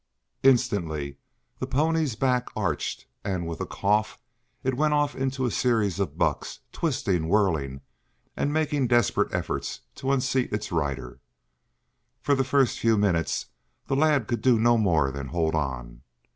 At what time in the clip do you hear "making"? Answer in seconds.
8.51-8.87